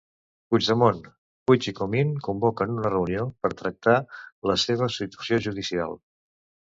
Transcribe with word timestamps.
Puigdemont, 0.53 1.01
Puig 1.51 1.67
i 1.71 1.73
Comín 1.81 2.15
convoquen 2.27 2.73
una 2.77 2.91
reunió 2.93 3.27
per 3.45 3.53
tractar 3.63 3.99
la 4.53 4.57
seva 4.67 4.89
situació 4.99 5.41
judicial. 5.49 5.95